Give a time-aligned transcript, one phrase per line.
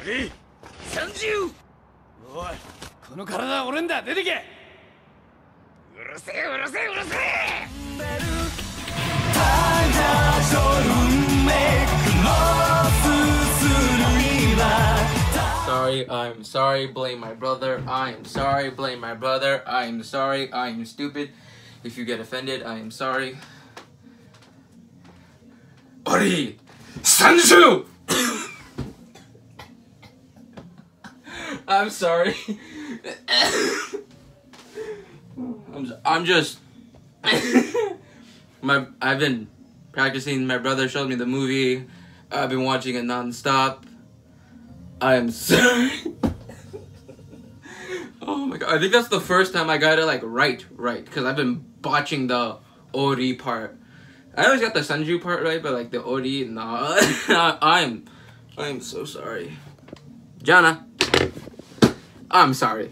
[0.00, 0.30] 俺
[0.90, 1.26] 三十
[2.34, 2.46] おい
[3.08, 4.42] この体は俺んだ出てけ
[5.96, 7.86] うるせえうるせえうるせえ
[15.66, 17.82] Sorry, I'm sorry, blame my brother.
[17.86, 19.62] I am sorry, blame my brother.
[19.66, 21.30] I am sorry, I am stupid.
[21.84, 23.36] If you get offended, I am sorry.
[26.06, 26.58] Ori!
[27.02, 27.86] Sanju!
[31.67, 32.35] I'm sorry.
[35.73, 36.59] I'm, j- I'm just.
[38.61, 39.47] my I've been
[39.91, 40.45] practicing.
[40.47, 41.85] My brother showed me the movie.
[42.31, 43.83] I've been watching it nonstop.
[44.99, 45.91] I am sorry.
[48.21, 48.75] oh my god!
[48.75, 51.03] I think that's the first time I got it like right, right.
[51.03, 52.57] Because I've been botching the
[52.93, 53.77] Ori part.
[54.35, 56.95] I always got the Sanju part right, but like the Ori, nah.
[57.61, 58.05] I'm,
[58.57, 59.57] I'm so sorry.
[60.41, 60.87] Jana,
[62.33, 62.89] I'm sorry.